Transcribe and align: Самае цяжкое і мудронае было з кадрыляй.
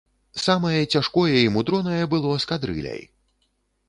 Самае 0.43 0.77
цяжкое 0.93 1.35
і 1.41 1.51
мудронае 1.57 1.99
было 2.13 2.31
з 2.45 2.49
кадрыляй. 2.53 3.01